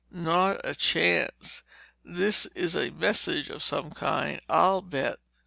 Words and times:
"Not 0.09 0.61
a 0.63 0.73
chance. 0.73 1.61
This 2.03 2.47
is 2.55 2.75
a 2.75 2.89
message 2.89 3.51
of 3.51 3.61
some 3.61 3.91
kind, 3.91 4.41
I'll 4.49 4.81
bet!" 4.81 5.19